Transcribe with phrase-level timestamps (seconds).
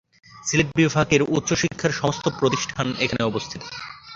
[0.43, 3.61] সিলেট বিভাগের উচ্চ শিক্ষার সমস্ত প্রতিষ্ঠান এখানে অবস্থিত।